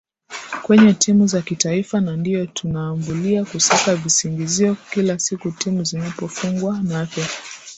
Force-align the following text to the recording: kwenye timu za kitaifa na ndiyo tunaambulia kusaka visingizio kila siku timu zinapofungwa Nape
kwenye 0.63 0.93
timu 0.93 1.27
za 1.27 1.41
kitaifa 1.41 2.01
na 2.01 2.15
ndiyo 2.17 2.45
tunaambulia 2.45 3.45
kusaka 3.45 3.95
visingizio 3.95 4.75
kila 4.93 5.19
siku 5.19 5.51
timu 5.51 5.83
zinapofungwa 5.83 6.79
Nape 6.81 7.21